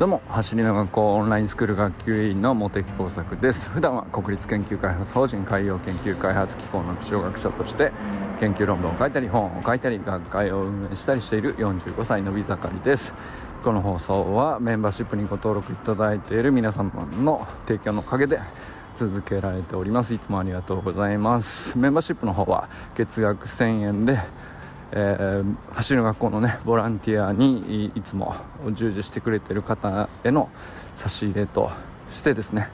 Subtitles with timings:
[0.00, 3.68] どうも走りの学校オンラインスクール学級委員の茂木耕作です。
[3.68, 7.92] 普段は国立研究開発法人海洋研究開発機構の気象学者として
[8.40, 13.14] 研究論文を書いたり本を書いたり学会を運営したりしている45歳のび盛りです。
[13.62, 18.40] この放送はメンバーシップにご登録いただいている皆様の提供のおかげで
[18.94, 20.14] 続けられております。
[20.14, 21.76] いつもありがとうございます。
[21.76, 24.18] メンバーシップの方は月額1000円で
[24.92, 28.34] えー、走る学校のねボランティアにいつも
[28.72, 30.50] 従事してくれてる方への
[30.96, 31.70] 差し入れと
[32.10, 32.68] してですね、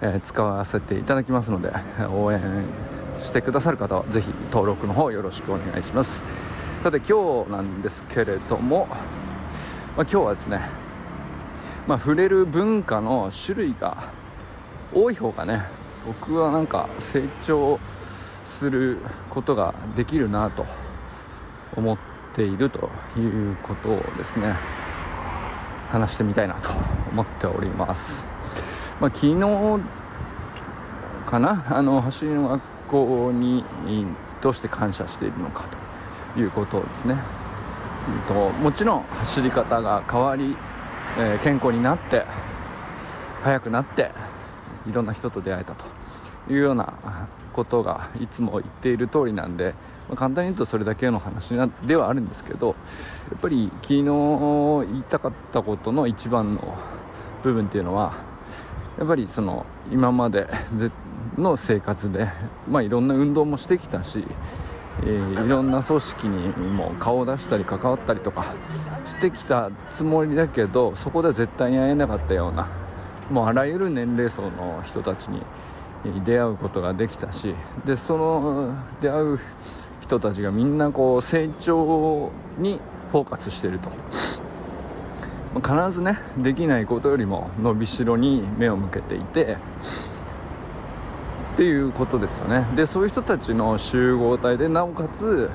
[0.00, 1.72] えー、使わせていただきますので
[2.12, 2.40] 応援
[3.18, 6.24] してくださる方はぜひ登録の方よろしくお願いします。
[6.82, 8.98] さて今日なんですけれども、まあ、
[9.98, 10.60] 今日はですね、
[11.86, 14.10] まあ、触れる文化の種類が
[14.92, 15.62] 多い方がね
[16.04, 17.78] 僕はなんか成長
[18.44, 18.98] する
[19.30, 20.66] ことができるなと
[21.76, 21.98] 思っ
[22.34, 24.54] ているということをですね
[25.90, 26.70] 話してみたいなと
[27.10, 28.32] 思っております、
[29.00, 29.80] まあ、昨日
[31.26, 33.64] かなあの走りの学校に
[34.40, 35.64] どうして感謝しているのか
[36.34, 37.16] ということをですね、
[38.26, 40.56] えと、もちろん走り方が変わり、
[41.18, 42.24] えー、健康になって
[43.42, 44.12] 速くなって
[44.86, 45.84] いろんな人と出会えたと。
[46.50, 49.74] いうようなことがいつも言っている通りなんで、
[50.08, 51.54] まあ、簡単に言うとそれだけの話
[51.86, 52.74] ではあるんですけどや
[53.36, 54.02] っぱり昨日
[54.90, 56.76] 言いたかったことの一番の
[57.42, 58.14] 部分っていうのは
[58.98, 60.48] やっぱりその今まで
[61.36, 62.28] の生活で、
[62.68, 64.24] まあ、いろんな運動もしてきたし、
[65.02, 68.54] えー、いろんな組織にも顔を出したり関わったりとか
[69.04, 72.68] してきたつもりだけどそこでは絶対に会えなかったような
[73.30, 75.42] もうあらゆる年齢層の人たちに
[76.24, 77.54] 出会うことができたし
[77.84, 79.38] でその出会う
[80.00, 83.90] 人たちがみんなこう成長にフォーカスしてると。
[85.60, 89.58] 必ずねできないことよりも伸びしろに目を向けていて
[91.52, 92.66] っていうことですよね。
[92.74, 95.50] でそういう人たちの集合体でなおかつ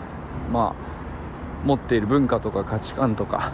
[0.54, 3.54] まあ持っている文化とか価値観とか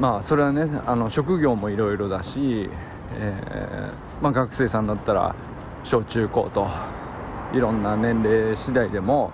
[0.00, 2.70] まあそれはねあの職業もいろいろだし
[3.18, 5.34] えー、まあ、学生さんだったら
[5.84, 6.68] 小中高と
[7.52, 9.32] いろんな年齢次第でも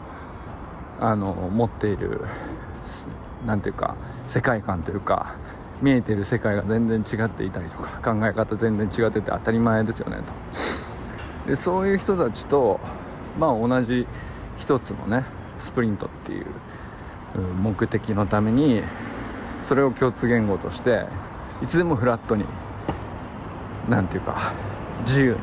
[1.01, 2.21] あの持っている
[3.47, 3.97] 何ていうか
[4.29, 5.37] 世界観というか
[5.81, 11.49] 見えてる世界が全然違っていたりとか考え方全然違ってて当たり前ですよねと。
[11.49, 12.79] でそういう人たちと
[13.37, 14.07] まあ同じ
[14.57, 15.25] 一つのね
[15.59, 16.47] スプリントっていう
[17.61, 18.83] 目的のために
[19.65, 21.07] それを共通言語として
[21.63, 22.45] いつでもフラットに
[23.89, 24.53] 何ていうか
[25.01, 25.39] 自由に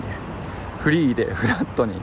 [0.79, 2.01] フリーでフラットに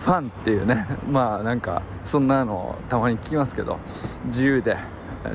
[0.00, 0.86] ファンっていうね。
[1.10, 3.78] まあなんかそんなのたまに聞きますけど
[4.26, 4.76] 自由で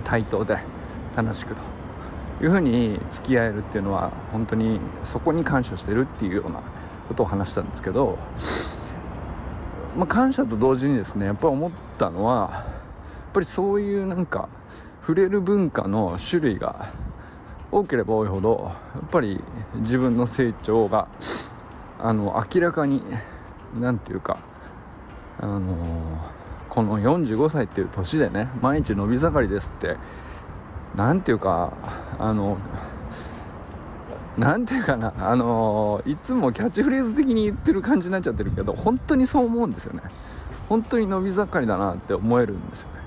[0.03, 0.59] 対等で
[1.16, 1.62] 楽しくと
[2.44, 6.59] いうふうに付き合えるっていうのは本当にそこに感謝してるっていうような
[7.08, 8.18] ことを話したんですけど、
[9.96, 12.64] まあ、感謝と同時にですねやっぱり思ったのはや
[13.29, 14.50] っぱりそういうなんか
[15.02, 16.90] 触れる文化の種類が
[17.72, 19.41] 多ければ多いほどやっぱり
[19.75, 21.07] 自分の成長が
[22.00, 23.01] あの明らかに
[23.79, 24.39] 何て言うか
[25.39, 26.22] あの
[26.69, 29.97] この45歳っていう年でね毎日伸び盛りですって
[30.95, 31.73] 何て言うか
[32.19, 32.57] あの
[34.38, 40.03] 何て言うかなあのいつもキャッチフレーズ的に言ってる感じになっちゃってるけど本当にそう思うんですよね。
[40.69, 42.99] 本当に伸び盛りだなって思えるんですよね。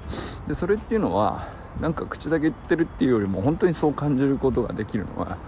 [0.49, 1.49] でそれっていうのは
[1.81, 5.39] なんか口だけ言ってるっていうよりも本当にそう感じることができるのはやっ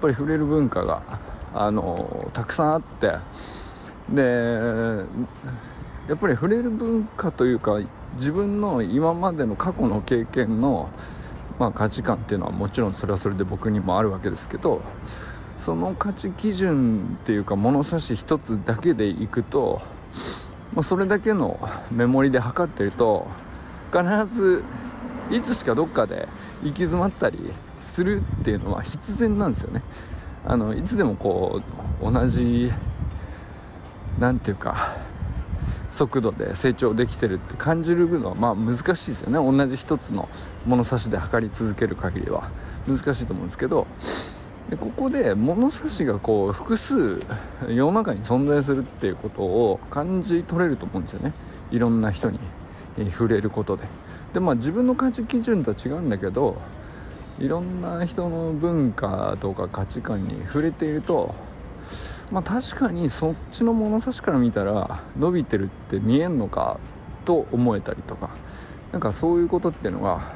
[0.00, 1.02] ぱり触れる文化が
[1.54, 3.12] あのたくさんあって
[4.10, 5.04] で
[6.08, 7.78] やっぱり触れる文化というか
[8.16, 10.88] 自分の今までの過去の経験の、
[11.58, 14.82] まあ、価値観っていうのはもちろんそれはそれで僕にもあるわけですけど
[15.58, 19.82] その価値基準っていうか物差し一つだけでいくと、
[20.72, 21.60] まあ、それだけの
[21.90, 23.26] メモリで測ってると
[23.92, 24.64] 必ず
[25.30, 26.28] いつしかどっかで
[26.62, 27.38] 行き詰まったり
[27.80, 29.82] するっていうのは必然なんですよね。
[30.46, 31.60] あのいつでもこ
[32.00, 32.72] う同じ
[34.18, 34.96] 何て言うか
[35.90, 39.58] 速度で成長できてるって感じるのはまあ難しいですよね。
[39.58, 40.28] 同じ一つの
[40.64, 42.50] 物差しで測り続ける限りは。
[42.86, 43.86] 難しいと思うんですけど
[44.70, 47.20] でここで物差しがこう複数
[47.68, 51.34] 世の中に存在するっていうことを感じ取れると思うんですよね。
[51.70, 52.38] いろんな人に
[53.10, 53.84] 触れることで。
[54.32, 56.60] でまあ自分の価値基準とは違うんだけど
[57.38, 61.34] いろんな人の文化とか価値観に触れていると
[62.30, 66.78] まあ確かにそっちの物差しから見たら伸びてるって見えんのか
[67.24, 68.30] と思えたりとか
[68.92, 70.32] なんかそういうことっていうのが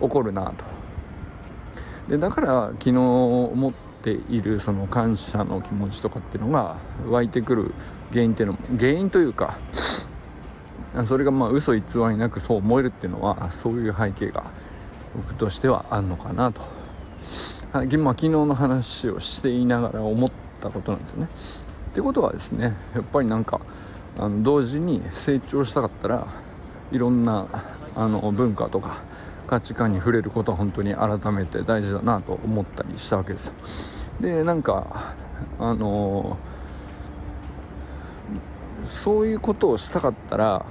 [0.00, 0.64] 起こるなと。
[2.08, 6.76] でだから昨日思っているその感謝の気持ちとかっていうのが
[7.08, 7.74] 湧いてくる
[8.12, 9.58] 原因っていうのも原因というか
[11.04, 14.50] それがまあ嘘偽りなくそう思えるっていうのはそういう背景が
[15.14, 16.60] 僕としてはあるのかなと、
[17.72, 21.28] はい、まあ、昨日の話をしていながら思ったことなんですよね。
[21.90, 23.60] ってことはですねやっぱりなんか
[24.18, 26.26] あの同時に成長したかったら
[26.92, 27.46] いろんな
[27.94, 29.02] あの文化とか
[29.46, 35.14] 価値観に触れることは本当に改めて大事だなと思ったりしたわけですでなんか
[35.58, 36.36] あの
[38.88, 40.66] そういうことをしたかったら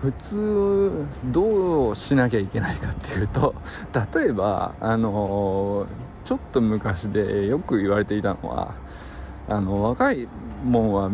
[0.00, 3.54] 普通どうしなきゃいけないかっていうと
[4.14, 5.86] 例えばあの
[6.24, 8.74] ちょっと昔でよく言われていたのは
[9.48, 10.28] あの若い
[10.64, 11.10] もんは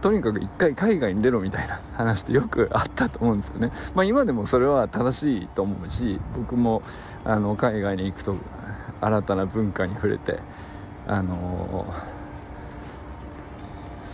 [0.00, 3.72] とにかく一回海外に出ろみたいな 話ってよくあったと思うんですよね。
[3.94, 6.82] まあ、今でもそれは正しいと思うし僕も
[7.24, 8.36] あの海外に行くと
[9.00, 10.38] 新たな文化に触れて
[11.08, 11.86] あの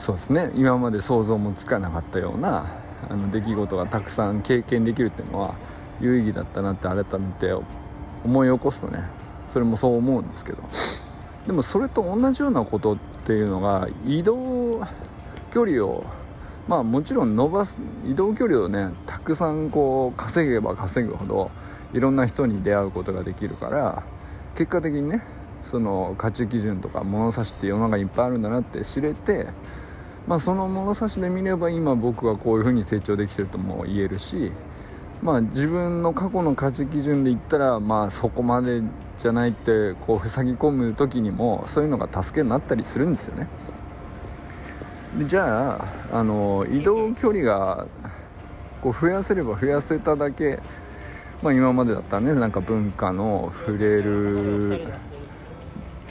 [0.02, 0.50] そうですね。
[0.56, 2.66] 今まで想像もつかなかったような
[3.08, 5.54] あの出来事がたくさん経験できるっていうのは
[6.00, 7.54] 有意義だったなって改めて
[8.24, 9.04] 思い起こすとね
[9.52, 10.58] それもそう思うんですけど。
[11.46, 14.80] でもそれと同じようなことっていうのが移動
[15.52, 16.04] 距離を
[16.66, 21.52] まあもちろん伸ばす移動距離をねたくさんこう稼げば稼ぐほど
[21.94, 24.02] いろんな人に出会うことができるから
[24.56, 25.22] 結果的にね
[25.62, 29.46] その価値基準とか物差しって世の中にいっぱいあるんだなって知れて
[30.26, 34.52] まあその物差しで見れば今僕はこういうふうに成長できてるとも言えるし
[35.22, 38.82] まあ自分の過去の価値基準で言ったらまあそこまで
[39.18, 43.48] じゃないってこう塞ぎ込む時にもそういうのが助けになったりするんですよね。
[45.18, 45.76] でじゃ
[46.12, 47.86] ああの移動距離が
[48.80, 50.58] こう増やせれば増やせただけ、
[51.42, 54.94] まあ、今までだったらねなんか文化の触れる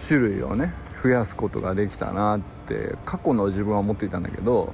[0.08, 4.74] 種類をね増やすことができたなって過去の自分は思っていたんだけど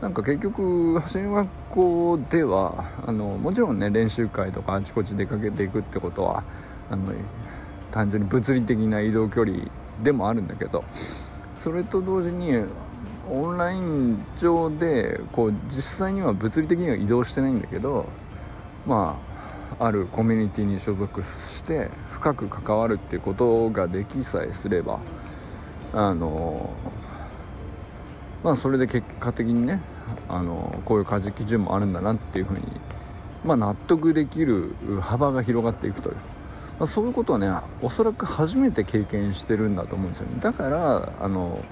[0.00, 6.44] なんか結局走り学校ではあのもちろんね練習会とかあちこち出かけていくってことは
[6.90, 7.12] あの
[7.92, 9.70] 単純に物理的な移動距離
[10.02, 10.84] でもあるんだけど
[11.62, 12.64] それと同時に
[13.30, 18.06] オンライン上でこう実際には物理的には移動してないんだけど
[18.86, 19.18] ま
[19.78, 25.00] ああるコミュニティに所属して深く関わるっていうことができさえすれば
[25.94, 26.70] あの
[28.42, 29.80] まあそれで結果的にね
[30.28, 32.60] あのこういう家事基準もあるんだなっていうふうに、
[33.44, 36.20] まあ、納得できる幅が広がっていくという、ま
[36.80, 37.48] あ、そういうことはね
[37.80, 40.40] おそらく初めて経験してるんだと思うんですよね。
[40.40, 41.64] だからあの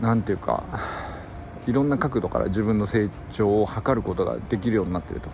[0.00, 0.64] 何ていうか
[1.66, 5.28] いろんな角度から自分の成長を図ることができるようになってると。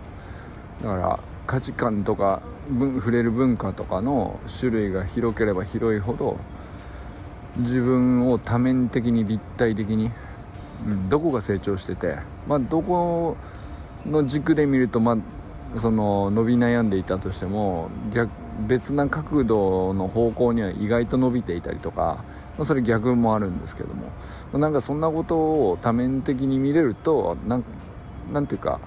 [0.83, 6.37] だから価値観とか触れる文化とかの種類が広ければ広いほど
[7.59, 10.11] 自分を多面的に立体的に、
[10.85, 13.37] うん、どこが成長してて、まあ、どこ
[14.05, 15.17] の軸で見ると、ま
[15.75, 18.31] あ、その伸び悩んでいたとしても逆
[18.67, 22.23] 別な角度の方向には意外と伸びていたりとか、
[22.57, 24.11] まあ、それ逆もあるんですけども、
[24.51, 27.63] ま、なんかそんなことを多面的に見れるとなん
[28.31, 28.79] なんていうか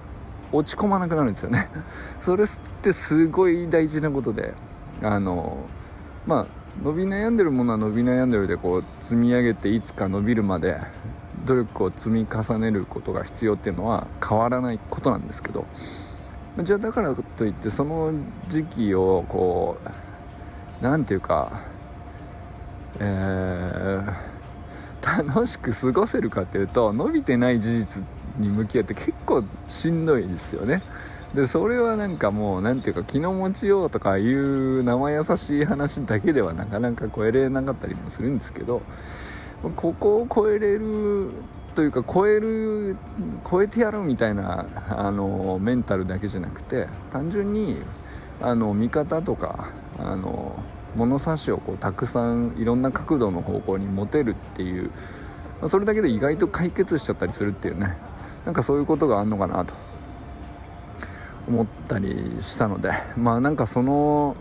[0.51, 1.69] 落ち込まなくなるんですよね。
[2.19, 2.47] それっ
[2.81, 4.53] てすごい大事なことで
[5.01, 5.57] あの
[6.27, 10.79] まあ伸び悩んでるものは伸び悩んでるでこう積み上げていつか伸びるまで
[11.45, 15.65] 努力を積み重ねることが必要っていうのは変わらないことなんですけど。
[16.59, 18.11] じゃあだからといってその
[18.49, 19.77] 時期をこ
[20.81, 21.63] う何て言うか
[22.99, 28.03] えー、楽しく過ごせるかっていうと伸びてない事実
[28.37, 30.81] に向き合って結構しんどいですよね。
[31.33, 38.81] でそれはなんかもう何ていうか気の持ちようとかいう生優しい話だけではなかなか超えれなかったりもするんですけど
[39.77, 41.29] ここを超えれる
[41.73, 42.97] というか超える
[43.49, 47.77] 超えてやるみたいなあのメンタルだけじゃなくて単純に
[48.41, 50.61] あの見方とかあの
[50.95, 54.91] 物差しをこうたくさんいろんな角度の方向に持てるっていう
[55.67, 57.95] それだけで意外と解決しちゃったりするっていうね
[58.45, 59.73] なんかそういうことがあるのかなと
[61.47, 64.35] 思ったりしたのでまあなんかその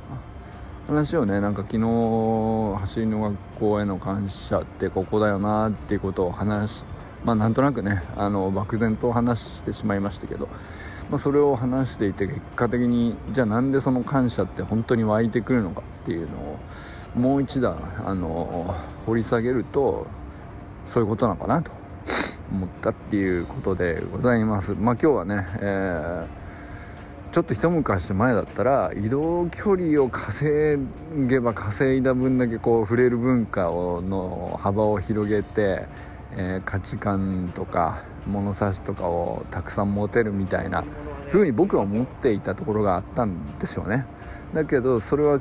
[0.87, 10.49] 話をねなんか昨日走りの学校への感謝ってここだよなっていうことを話してまあなんとなくねあの漠然と話してしまいましたけど、
[11.11, 16.59] まあ、それを話していて結果的にじゃあなんでその感謝って本当に湧いてくるのかっていうのを
[17.14, 17.76] もう一段
[18.07, 18.75] あの
[19.07, 20.07] 掘り下げると
[20.87, 21.73] そういうことなのかなと
[22.50, 24.75] 思ったっていうことでございます。
[24.75, 26.40] まあ、今日はね、えー
[27.33, 30.85] ちょっと一昔前だったら移動距離を稼
[31.28, 35.87] げば稼いだ分だけこう触れる文化をの幅を広げて、
[36.33, 40.83] えー、価値観とか物差しとかをたくさん持てるみたいな
[41.30, 44.07] 風に僕は思っていたところがあったんでしょうね
[44.52, 45.40] だけどそれは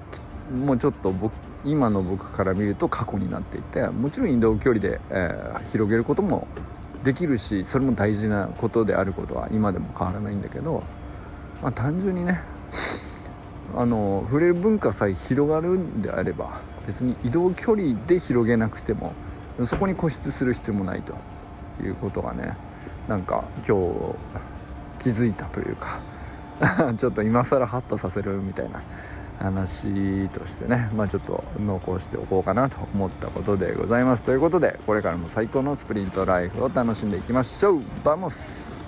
[0.51, 1.33] もうちょっと僕
[1.65, 6.47] 今の僕から見ると過去になっていてもちろん移動距離で、えー、広げることも
[7.03, 10.84] できるしそれも大事なことであることは今でも変わらないんだけど、
[11.62, 12.41] まあ、単純にね
[13.75, 19.13] あの触れる文化さえ広がるんであれば別に移動距離で広げなくても
[19.65, 21.13] そこに固執する必要もないと。
[21.84, 22.56] いうことがね
[23.08, 23.77] なんか今
[25.00, 26.00] 日気づいたというか
[26.98, 28.82] ちょっと今更ハッとさせるみたいな
[29.39, 34.24] 話としてねまあちょっと残しておこうかなと思ったことでございます。
[34.24, 37.84] ということでこれからも最高のスプリントライフを楽しんでいきましょう。
[38.03, 38.78] Vamos。